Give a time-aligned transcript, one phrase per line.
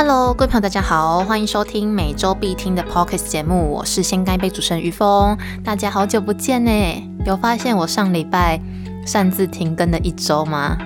[0.00, 5.36] Hello，各位朋友，大家好，欢迎收听每周必听的 Podcast 节目，我是先干一杯主持人于峰。
[5.64, 6.70] 大家好久不见呢，
[7.26, 8.60] 有发现我上礼拜
[9.04, 10.78] 擅自停更了一周吗？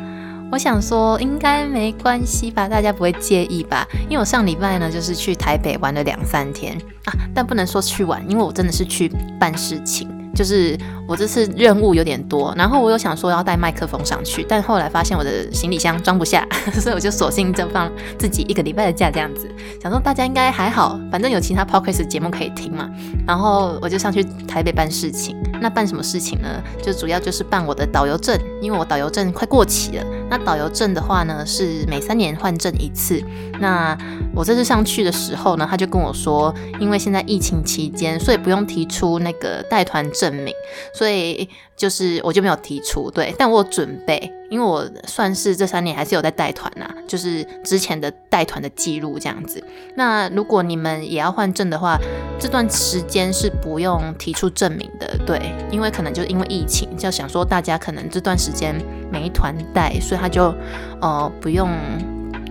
[0.51, 3.87] 我想说应该没关系吧，大家不会介意吧？
[4.09, 10.09] 因为我上礼拜呢就是去台北玩了两三天啊，但不能说去玩，因为我真的是去办事情。
[10.35, 16.47] 就是我这次任务有点多，然后我有想说要带麦克风上去，但后来发现我的行李箱装不下，
[16.81, 19.49] 所以我就索性就放自己一个礼拜的假这样子，
[19.83, 22.89] 想说大家应该还好，反正有其他 podcast 节目可以听嘛。
[23.27, 26.63] 然后我就上去台北办事情，那办什么事情呢？
[26.83, 30.05] 就主要就是办我的导游证，因为我导游证快过期了。
[30.29, 33.23] 那导游证的话呢，是每三年换证一次。
[33.61, 33.97] 那
[34.35, 40.53] 我这次上去的时候呢，他就跟我说，因为现在疫情期间，所以不用提出那个带团证明，
[40.93, 41.49] 所以
[41.83, 43.11] 就是我就没有提出。
[43.11, 49.61] 对，但我有准备，因为我算是这三年还是有在带团呐，就是之前的带团的记录这样子。
[49.97, 51.99] 那如果你们也要换证的话，
[52.39, 55.19] 这段时间是不用提出证明的。
[55.27, 58.73] 对，因为可能就因为疫情，就想说大家可能这段时间
[59.11, 60.55] 没团带，所以他就
[61.01, 61.69] 呃不用。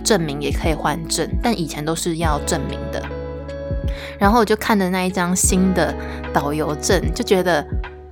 [0.04, 3.00] 证明也可以换证，但以前都是要证明的。
[4.18, 5.94] 然后我就看的那一张新的
[6.32, 7.64] 导游证，就觉得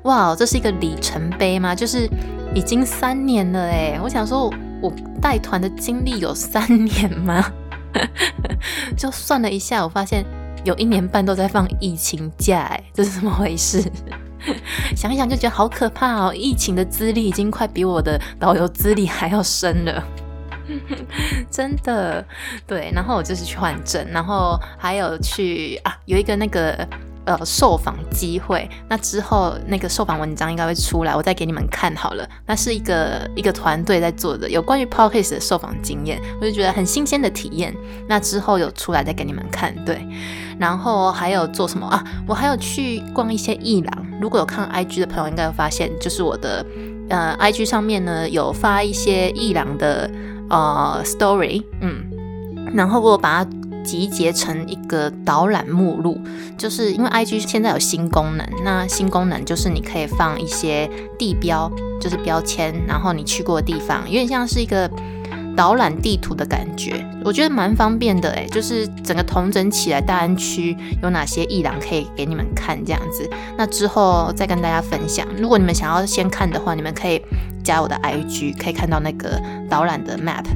[0.04, 1.74] 哇，这是一个里程碑吗？
[1.74, 2.08] 就是
[2.54, 3.98] 已经三年了哎！
[4.02, 7.44] 我想说，我带团的经历有三年吗？
[8.96, 10.24] 就算了一下，我发现
[10.64, 13.82] 有一年半都在放疫情假，哎，这是怎么回事？
[14.96, 16.34] 想一想就觉得好可怕哦！
[16.34, 20.02] 疫情的资历已经快比我的导游资历还要深了。
[21.50, 22.24] 真的，
[22.66, 26.88] 对，然后我就是去换证，然后还有去啊，有一个那个
[27.38, 32.28] 呃受访机会，那之后那个受访文章应该会出来，我再给你们看好了。
[32.46, 37.74] 那是一个一个团队在做的，有关于 podcast 的受访经验，我就觉得很新鲜的体验。
[38.08, 40.06] 那之后有出来再给你们看，对。
[40.58, 42.04] 然后还有做什么啊？
[42.26, 46.64] 我还有去逛一些艺廊，如果有看 IG 的朋友应该会发现，就是我的
[47.08, 50.10] 呃 IG 上面呢有发一些艺廊的。
[50.52, 52.10] 呃，story，嗯，
[52.74, 53.50] 然后我把它
[53.84, 56.20] 集结成一个导览目录，
[56.56, 61.70] 就是因为 IG 现在有新功能，那新功能就是你可以放一些地标，
[62.00, 64.90] 就是标签，然后你去过的地方，有点像是一个
[65.56, 75.26] 导览地图的感觉，我觉得蛮方便的诶，就是整个同整起来，大安区有哪些艺廊可以给你们看这样子，那之后再跟大家分享。
[75.36, 77.20] 如果你们想要先看的话，你们可以。
[77.62, 80.46] 加我的 IG 可以看到那个导览的 map。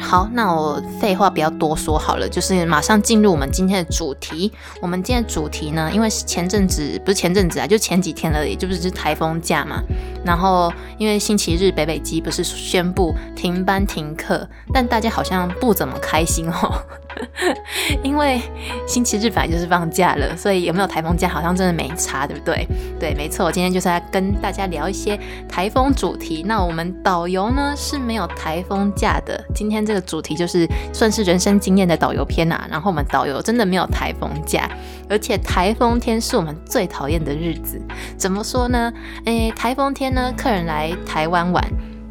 [0.00, 4.50] 好，那我废话不要多说好了，就是马上进入我们今天的主题。
[4.80, 9.82] 我们今天主题呢，因为前阵子不是前阵子啊，就前几天而已，就不是台风假嘛。
[10.24, 16.82] 然后因为星期日北北机不是宣布停班停课，但大家好像不怎么开心哦。
[18.02, 18.40] 因为
[18.86, 22.66] 星期日本来就是放假了，所以有没有台风假好像真的没差，对不对？
[22.98, 25.18] 对，没错，我今天就是要跟大家聊一些
[25.48, 26.42] 台风主题。
[26.46, 32.66] 那我们导游呢是没有台风假的，今天这个主题就是算是人生经验的导游篇啊。
[32.70, 34.68] 然后我们导游真的没有台风假，
[35.08, 37.80] 而且台风天是我们最讨厌的日子。
[38.16, 38.92] 怎么说呢？
[39.24, 41.64] 诶，台风天呢，客人来台湾玩。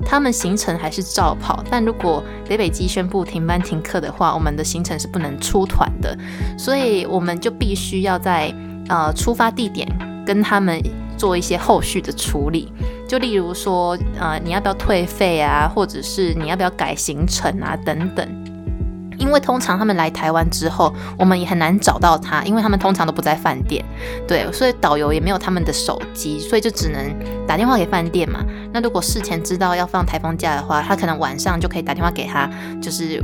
[0.06, 6.18] 他们行程还是照跑，但如果北北机宣布停班停课的话，我们的行程是不能出团的，
[6.58, 8.54] 所以我们就必须要在
[8.88, 9.88] 呃出发地点
[10.26, 10.82] 跟他们
[11.18, 12.72] 做一些后续的处理，
[13.08, 18.47] 就例如说呃你要不要退费啊，或者是你要不要改行程啊等等。
[19.18, 23.84] 因为通常他们来台湾之后，我们也很难找到他，因为他们通常都不在饭店，
[24.28, 27.02] 对，所以导游也没有他们的手机，所以就只能
[27.48, 28.44] 打电话给饭店嘛。
[28.72, 32.50] 那如果事前知道要放台风假的话，他可能晚上就可以打电话给他，
[32.82, 33.24] 就是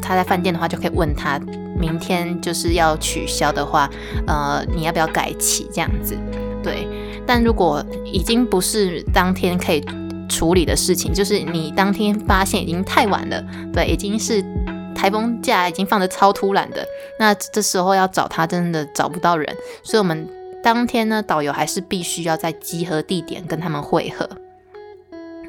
[0.00, 1.38] 他在饭店的话就可以问他，
[1.78, 3.88] 明天就是要取消的话，
[4.26, 6.16] 呃，你要不要改期这样子？
[6.62, 6.88] 对，
[7.26, 9.84] 但如果已经不是当天可以
[10.28, 14.42] 处理的事情，就是你当天发现已经太晚了，对，已经是。
[15.04, 16.82] 台风假已经放的超突然的，
[17.18, 20.26] 那这时候要找他真的找不到人，所以我们
[20.62, 24.26] 当天呢，导游还是必须要在集合地点跟他们会合。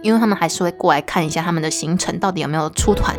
[0.06, 3.16] 因为他们还是会过来看一下他们的行程到底有没有出团，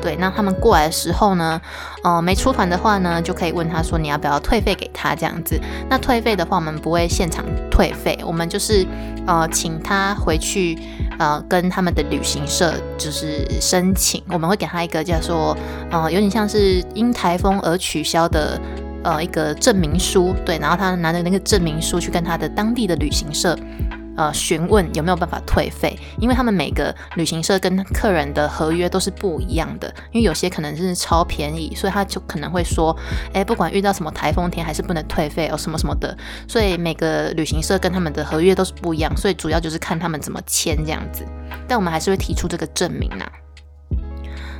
[0.00, 1.60] 对，那他们过来的时候呢，
[2.04, 5.60] 呃，没出团的话呢，就可以问他说你要不要退费给他这样子。
[5.90, 8.86] 那退费的话，我们不会现场退费，我们就是
[9.26, 10.78] 呃请他回去
[11.18, 15.56] 呃跟他们的旅行社就是申请，我们会给他一个叫做
[15.90, 18.60] 呃有点像是因台风而取消的
[19.02, 23.58] 呃一个证明书，对，然后他拿着那个证明书去跟他的当地的旅行社。
[24.18, 32.94] 呃询问有没有办法退费，因为他们每个旅行社跟客人的合约都是不一样的，因为有些可能是超便宜，所以他就可能会说，
[33.32, 36.16] 哎，不管遇到什么台风天还是不能退费哦，什么什么的，
[36.48, 41.24] 所以每个旅行社跟他们的合约都是不一样，所以主要就是看他们怎么签这样子，
[41.68, 43.24] 但我们还是会提出这个证明呐。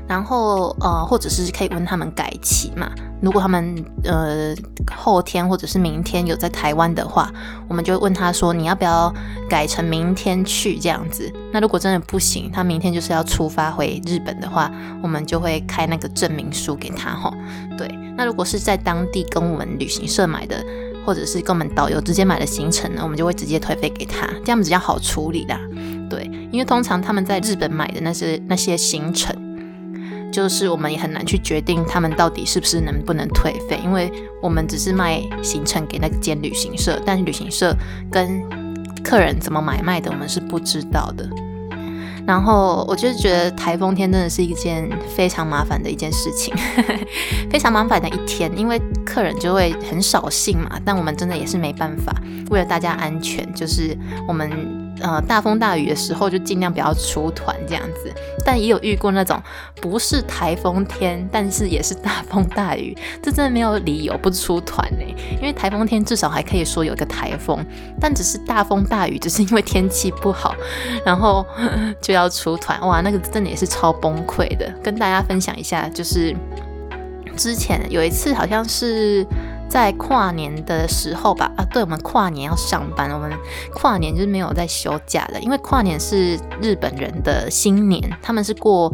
[0.09, 2.91] 然后呃，或者是可以问他们改期嘛。
[3.21, 4.55] 如果他们呃
[4.97, 7.31] 后天或者是明天有在台湾的话，
[7.69, 9.13] 我们就问他说你要不要
[9.49, 11.31] 改成明天去这样子。
[11.53, 14.71] 那如果真的不行，他明天就是要出发回日本的话，
[15.03, 17.33] 我们就会开那个证明书给他哈。
[17.77, 20.65] 对，那如果是在当地跟我们旅行社买的，
[21.05, 25.59] 或者是跟我们导游直接买的行程呢，我们就会直接退费给他，这样比较好处理啦。
[26.09, 29.37] 对，因为通常他们在日本买的那些那些行程。
[30.31, 37.75] 就是我们也很难去决定他们到底是不是能不能退费，因为我们只是卖行程给那间旅行社，但是旅行社
[38.11, 38.43] 跟
[39.03, 41.29] 客人怎么买卖的，我们是不知道的。
[42.27, 44.87] 然后我就觉得台风天真的是一件
[45.17, 46.55] 非常麻烦的一件事情，
[47.49, 52.15] 非常麻烦的一天，因为客人就会很扫兴嘛，但我们真的也是没办法，
[52.51, 53.97] 为了大家安全，就是
[54.27, 54.87] 我们。
[55.01, 58.13] 呃，大风大雨的时候就尽量不要出团这样子，
[58.45, 59.41] 但也有遇过那种
[59.81, 65.05] 不是台风天，但是也是大风大雨，这真的没有理由不出团呢。
[65.37, 67.65] 因为台风天至少还可以说有个台风，
[68.01, 70.55] 但只是大风大雨，只是因为天气不好，
[71.05, 71.47] 然后
[72.03, 74.69] 就要出团，哇，那个真的也是超崩溃的。
[74.83, 76.35] 跟大家分享一下，就是
[77.37, 79.27] 之前有一次好像是。
[79.69, 83.31] 在跨年的时候吧，啊，对，我们跨年要上班，我们
[83.75, 88.93] 跨年就是没有在休假的，因为跨年是日本人的新年，他们是过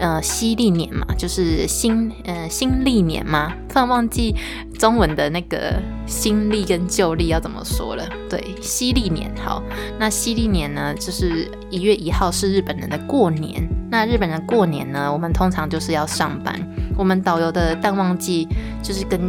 [0.00, 4.34] 呃西历年嘛，就是新呃新历年嘛，突然忘记
[4.78, 8.04] 中文的那个新历跟旧历要怎么说了。
[8.28, 9.62] 对，西历年好，
[9.98, 16.60] 那西历年呢，就是一月一号是日本人的过年，那日本人过年呢，我们通常就是要上班，
[16.98, 18.48] 我们导游的淡旺季
[18.82, 19.20] 就是跟。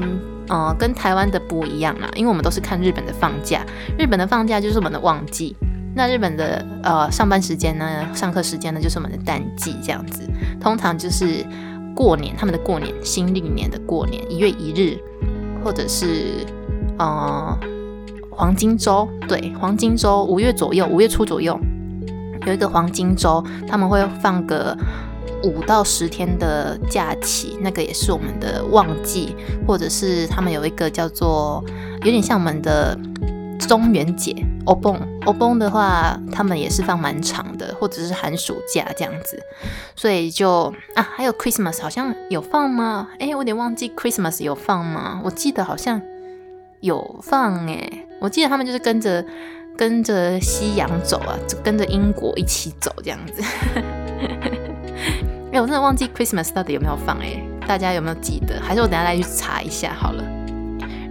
[0.49, 3.65] 呃，跟台湾的不一样啦，因为我们都是看日本的放假，
[3.97, 5.55] 日本的放假就是我们的旺季，
[5.95, 10.23] 那日本的呃上班时间呢，上课时间呢就是我们的淡季这样子，
[10.59, 11.45] 通常就是
[11.93, 14.97] 过年，他们的过年，新历年的过年，一月一日，
[15.63, 16.45] 或者是
[16.97, 17.57] 呃
[18.29, 21.59] 黄金周，对，黄金周五月左右，五月初左右
[22.45, 24.77] 有一个黄金周，他们会放个。
[25.43, 29.35] 五到十天的假期，那个也是我们的旺季，
[29.67, 31.63] 或者是他们有一个叫做
[32.03, 32.97] 有点像我们的
[33.59, 34.35] 中元节
[34.65, 39.39] 欧蹦欧蹦的话，他们也是放蛮长的，或者是寒暑假这样子。
[39.95, 43.07] 所以就啊，还有 Christmas 好像有放吗？
[43.19, 45.21] 哎，我有点忘记 Christmas 有放吗？
[45.23, 46.01] 我记得好像
[46.81, 49.25] 有放哎，我记得他们就是跟着
[49.75, 53.43] 跟着西洋走啊，就跟着英国一起走这样子。
[55.59, 58.61] 我真的忘记 Christmas 到底有没有放哎，大家有没有记得？
[58.61, 60.23] 还是我等下再去查一下好了。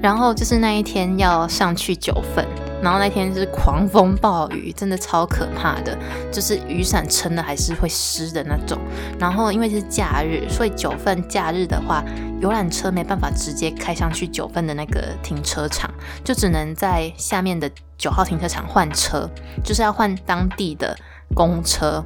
[0.02, 2.46] 然后就是那一天要上去九份，
[2.82, 5.96] 然后那天是狂风暴雨，真的超可怕的，
[6.30, 8.78] 就是雨伞撑的还是会湿的那种。
[9.18, 12.04] 然后因为是假日，所以九份假日的话，
[12.40, 15.90] 游览车没办法直接开上去九份的那个停车场，
[16.22, 19.28] 就只能在下面的九号停车场换车，
[19.64, 20.96] 就是要换当地的
[21.34, 22.04] 公车，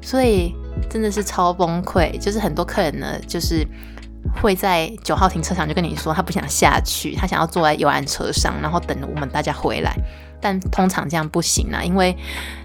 [0.00, 0.54] 所以。
[0.90, 3.66] 真的是超崩溃，就是很多客人呢，就是
[4.40, 9.94] 会在九号停车场就跟你说他不想下去，他想要坐在游览车上，然后等我们大家回来。
[10.40, 12.16] 但通常这样不行啊，因为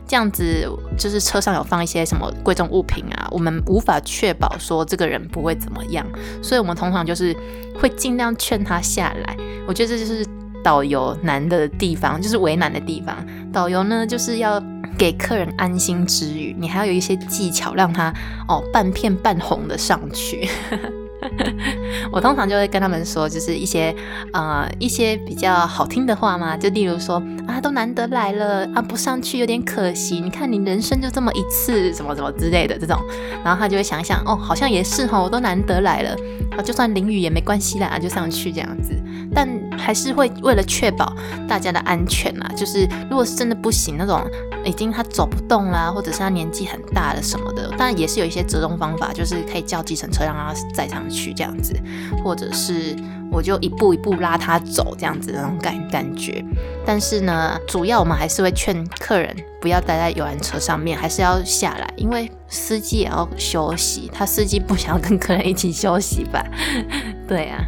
[0.08, 6.04] 这样子就是车上有放一些什么贵重物品啊，我们无法确保说这个人不会怎么样，
[6.42, 7.36] 所以我们通常就是
[7.80, 9.38] 会尽量劝他下来。
[9.68, 10.26] 我觉得这就是
[10.64, 13.16] 导游难的地方，就是为难的地方。
[13.54, 14.62] 导游呢，就是要。
[14.98, 18.12] 给客人安心之余，你还要有一些技巧，让他
[18.48, 20.50] 哦半片半红的上去。
[22.12, 23.94] 我通常就会跟他们说，就是一些
[24.34, 30.20] 呃一些比较好听的话嘛，就例如说啊，都难得来了啊，不上去有点可惜。
[30.20, 32.98] 你看你人生就这么一次，什么什么之类的这种，
[33.44, 36.16] 然后他就会想想，哦，好像也是哈，我都难得来了
[36.56, 38.94] 啊，就算淋雨也没关系啦，就上去这样子。
[39.34, 41.14] 但还是会为了确保
[41.48, 44.22] 大家的安全啊，就是如果是真的不行那种。
[44.66, 51.74] 已经他走不动啦，或者是他年纪很大了什么的，当然也是有一些折中方法，就是可以叫计程车让他载上去这样子，
[52.22, 52.94] 或者是
[53.32, 56.44] 我就一步一步拉他走这样子那种感感觉。
[56.86, 66.46] 但是呢，主要我们还是会劝客人不要待在游览车上面，还是要下来，因为司机也要休息，他司机不想要跟客人一起休息吧？
[67.26, 67.64] 对啊，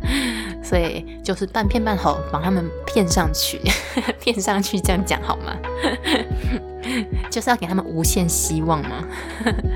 [0.70, 3.60] 所以就是半骗半哄，把他们骗上去，
[4.22, 5.56] 骗上去这样讲好吗？
[7.32, 9.04] 就是要给他们无限希望嘛。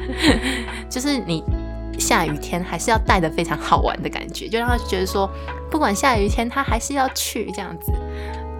[0.87, 1.43] 就是你
[1.97, 5.27] 下雨天还是要带的非常好玩的感觉，就让他觉得说，
[5.71, 7.91] 不管下雨天他还是要去这样子。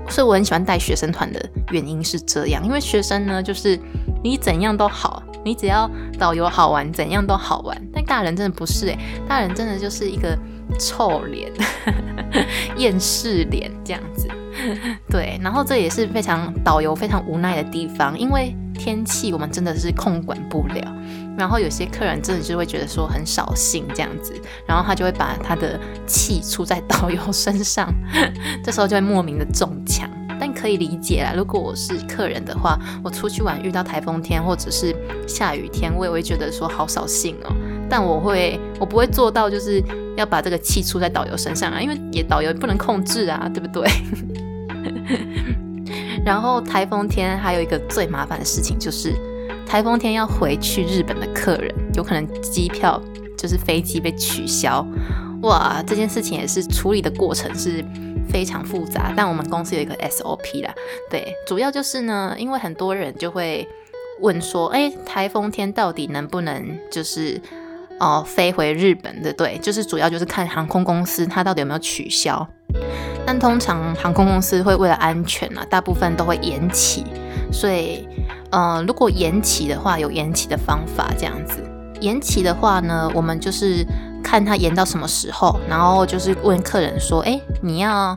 [0.10, 1.40] 所以我很喜欢带学生团的
[1.72, 3.80] 原因是这样，因为学生呢，就是
[4.24, 7.80] 你怎样都好，你只要导游好玩，怎样都好玩。
[7.94, 8.98] 但大人真的不是诶，
[9.28, 10.38] 大人真的就是一个
[10.80, 11.52] 臭脸、
[12.78, 14.28] 厌世脸这样子。
[15.10, 20.96] 对，然后这也是非常导游非常无奈的地方，因为天气我们真的是控管不了。
[21.36, 27.92] 然后有些客人真的就会觉得说很扫兴这样子，然后他就会把他的气出在导游身上，
[28.64, 30.08] 这时候就会莫名的中枪。
[30.40, 34.96] 但可以理解啦，如果我是客人的话，我出去玩遇到台风天或者是
[35.28, 37.56] 下雨天，我也会觉得说好扫兴哦。
[37.90, 39.84] 但我会，我不会做到就是
[40.16, 43.88] 要把这个气出在导游身上啊，因为也导游不能控制啊，对不对？
[46.26, 49.14] 然后台风天还有一个最麻烦的事情就是。
[49.66, 53.02] 台风天要回去日本的客人，有可能机票
[53.36, 54.86] 就是飞机被取消，
[55.42, 55.82] 哇！
[55.88, 57.84] 这件事情也是处理的过程是
[58.30, 60.72] 非常复杂，但我们公司有一个 SOP 啦，
[61.10, 63.68] 对，主要就是呢，因为很多人就会
[64.20, 67.42] 问说，哎，台风天到底能不能就是
[68.04, 69.32] 哦飞回日本的？
[69.34, 72.46] 对，就是主要就是看航空公司它到底有没有取消，
[73.26, 77.06] 但通常航空公司会为了安全啊，大部分都会延期，
[77.52, 78.08] 所以。
[78.52, 81.60] 呃，如果延期的话，有延期的方法，这样子。
[82.02, 83.84] 延期的话呢，我们就是
[84.24, 88.16] 看它延到什么时候，然后就是问客人说，哎，你要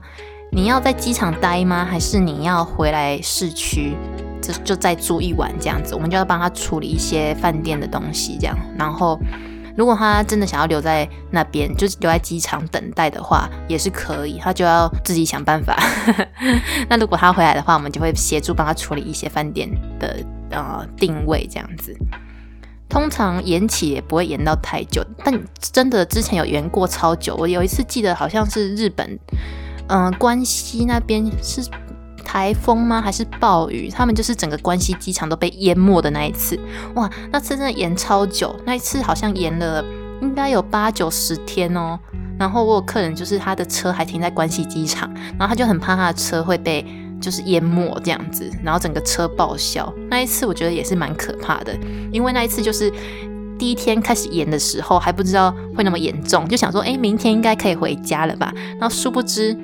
[0.53, 1.87] 你要在机场待吗？
[1.91, 3.97] 还是你要回来市区，
[4.43, 5.95] 就就再住一晚这样子？
[5.95, 9.19] 我们就要帮他处理一些饭店的东西，这样，然后。
[9.77, 15.77] 如果他真的想要留在那边，就是留在机场等待的话，也是可以，他就要自己想办法。
[16.89, 19.69] 那如果他回来的话，我们就会协助帮他处理一些饭店
[20.01, 20.17] 的
[20.51, 21.95] 呃定位这样子。
[22.89, 27.37] 通常延期也不会延到太久，但真的之前有延过超久。
[27.37, 29.19] 我有一次记得好像是日本，
[29.89, 31.63] 嗯，关西那边是。
[32.27, 33.01] 台风吗？
[33.01, 33.89] 还是暴雨？
[33.89, 36.59] 他们就是整个关西机场都被淹没的那一次，
[36.97, 37.09] 哇！
[37.31, 39.85] 那次真的延超久，那一次好像延了
[40.21, 41.97] 应该有八九十天哦。
[42.37, 46.85] 然后我有客人就是他的车还停在关西机场，然后他就很怕他的车会被
[47.21, 49.91] 就是淹没这样子，然后整个车报销。
[50.11, 51.73] 那一次我觉得也是蛮可怕的，
[52.11, 52.93] 因为那一次就是
[53.57, 58.53] 第一天开始延的时候还不知道会那么严重，就想说哎，明天应该可以回家了吧？
[58.79, 59.57] 然后殊不知。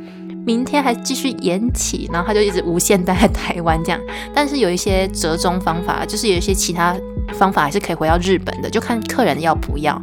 [0.45, 4.01] 明天还继续延期，然后他就一直无限待在台湾这样。
[4.35, 6.97] 但是有一些折中方法，就是有一些其他
[7.35, 10.01] 方法还是可以回到日本的，就看客人要不要。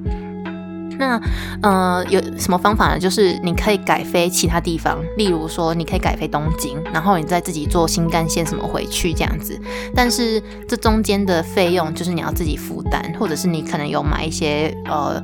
[0.98, 1.22] 那
[1.62, 3.00] 呃，有什么方法呢？
[3.00, 9.58] 就是你可以改飞其他地方，例如说你可以改飞东京，然后你再自己坐新干线什么回去这样子。
[9.96, 15.22] 但是这中间的费用就是你要自己负担，或者是你可能有买一些呃。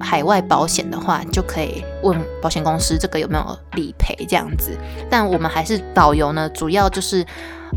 [0.00, 4.76] 海外保险的话，就可以问保险公司这个有没有理赔这样子。
[5.10, 7.24] 但我们还是导游呢，主要就是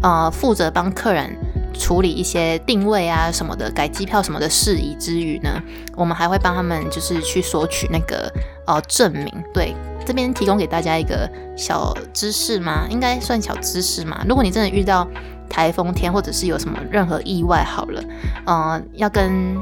[0.02, 1.36] 呃负责帮客人
[1.74, 5.62] 处理一些定位啊什么的、改机票什么的事宜之余呢，
[5.96, 8.32] 我们还会帮他们就是去索取那个
[8.66, 9.32] 呃证明。
[9.54, 9.74] 对，
[10.06, 12.86] 这边提供给大家一个小知识吗？
[12.90, 14.24] 应该算小知识嘛。
[14.28, 15.08] 如果你真的遇到
[15.50, 18.04] 台风天或者是有什么任何意外，好了，
[18.46, 19.58] 呃，要跟。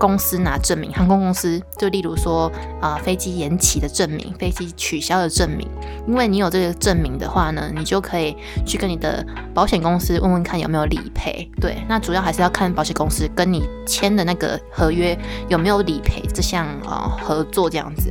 [0.00, 5.68] 公司拿证明，航空公司就例如说啊，飞机延期的证明，飞机取消的证明。
[6.08, 11.48] 因为你有这个证明的话呢，你就可以去跟你的保险公司问问看有没有理赔。
[11.60, 15.16] 对，那主要还是要看保险公司跟你签的那个合约
[15.48, 18.10] 有没有理赔这项啊合作这样子。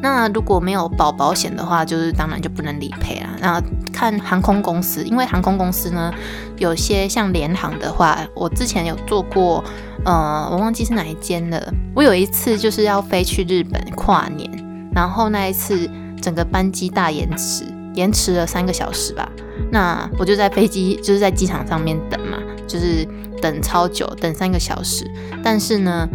[0.00, 3.30] 那如果没有保保险的话，就是当然就不能理赔啦。
[3.40, 3.60] 那
[4.04, 6.12] 看航空公司，因为航空公司呢，
[6.58, 9.64] 有些像联航的话，我之前有做过，
[10.04, 11.72] 呃，我忘记是哪一间了。
[11.94, 14.50] 我有一次就是要飞去日本跨年，
[14.94, 15.88] 然后那一次
[16.20, 19.26] 整个班机大延迟，延迟了三个小时吧。
[19.72, 23.08] 那我就在飞机就是在机场上面等嘛，就是
[23.40, 25.10] 等超久，等三个小时。
[25.42, 26.06] 但是呢。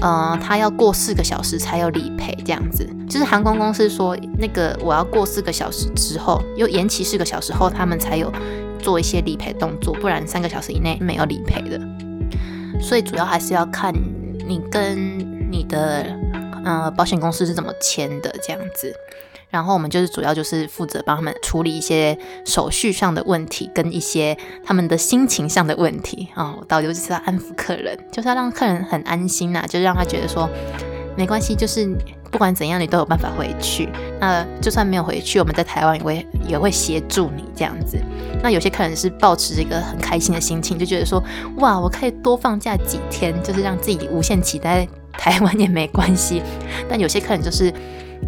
[0.00, 8.32] 呃，他要过四个小时才有理赔，这样子，就是航空公司说那个我要过四个小时之后，又延期四个小时后，他们才有
[8.78, 11.80] 做一些理赔动作，不然三个小时以内没有理赔的。
[12.80, 13.92] 所以主要还是要看
[14.46, 15.18] 你跟
[15.50, 16.06] 你的
[16.64, 18.94] 呃保险公司是怎么签的，这样子。
[19.50, 26.56] 然后我们就是主要就是负责帮他们处理一些手续上的问题，跟一些他们的心情上的问题啊。
[26.68, 30.48] 导游就是要安抚客人，就是要让客人很安心呐，就让他觉得说
[31.16, 31.88] 没关系，就是。
[32.28, 33.88] 不管怎样，你都有办法回去。
[34.20, 37.96] 那就算没有回去，我们在台湾也会也会协助你这样子。
[38.42, 41.22] 那有些客人是抱持一个很开心的心情，就觉得说，
[41.58, 46.42] 哇，我可以多放假几天，就是让自己无限期待台湾也没关系。
[46.90, 47.72] 但有些客人就是。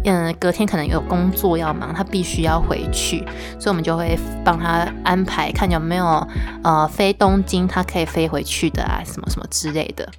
[0.05, 3.19] 嗯，隔天可能有工作要忙，他必须要回去，
[3.59, 6.27] 所以我们就会帮他安排，看有没有
[6.63, 10.09] 呃飞东京，他可以飞回去的啊，什么什么之类的。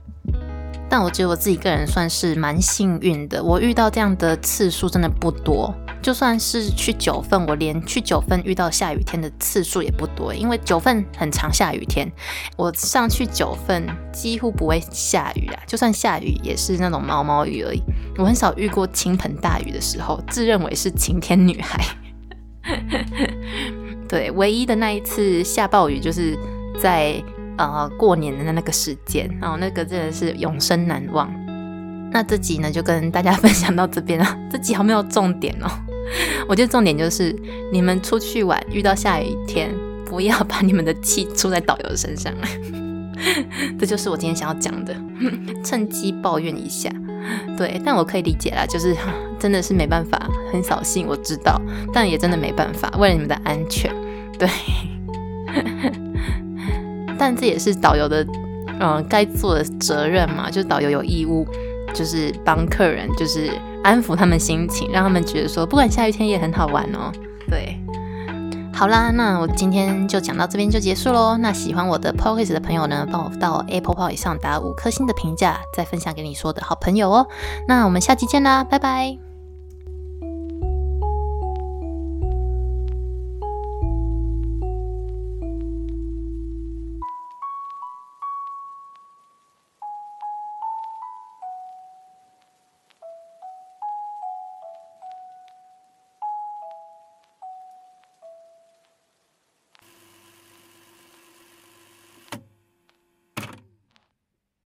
[0.88, 5.72] 但我觉得我自己个人算是蛮幸运的，我遇到这样的次数真的不多。
[6.02, 12.10] 就算是去九份，我连去九份遇到下雨天的次数也不多，因为九份很常下雨天。
[12.56, 17.82] 我上去九份几乎不会下雨啊，就算下雨也是那种毛毛雨而已。
[18.16, 21.84] 我很少遇过倾盆大雨的时候，自认为是晴天女孩。
[24.08, 26.36] 对，唯一的那一次下暴雨就是
[26.80, 27.22] 在
[27.56, 31.30] 呃过年的那个时间，然后那个真的是永生难忘。
[32.12, 35.70] 那这集呢就跟大家分享到这边了，这集好没有重点哦。
[36.48, 37.34] 我觉得重点就是，
[37.72, 42.32] 你们出去玩遇到下雨天，不要把你们的气出在导游身上。
[43.78, 44.94] 这就是我今天想要讲的，
[45.64, 46.90] 趁机抱怨一下。
[47.56, 48.96] 对，但我可以理解啦，就是
[49.38, 51.60] 真的是没办法，很扫兴，我知道，
[51.92, 53.92] 但也真的没办法，为了你们的安全。
[54.38, 54.48] 对，
[57.18, 58.26] 但这也是导游的，
[58.80, 61.46] 嗯，该做的责任嘛，就是导游有义务。
[61.92, 63.50] 就是帮客人，就是
[63.82, 67.12] 安抚他们心情，让他们觉得说，不管下雨天也很好玩哦。
[67.48, 67.78] 对，
[68.72, 71.36] 好啦，那我今天就讲到这边就结束喽。
[71.36, 77.26] 那喜欢我的 podcast 的朋友呢，帮我到 Apple p o 以上打五颗星的评价，再分享给你说的好朋友哦。
[77.66, 79.29] 那我们下期见啦，拜拜。